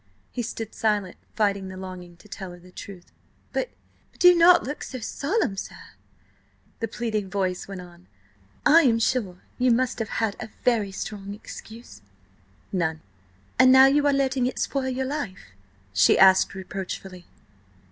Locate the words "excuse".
11.35-12.01